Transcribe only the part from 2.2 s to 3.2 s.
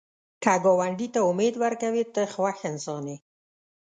خوښ انسان یې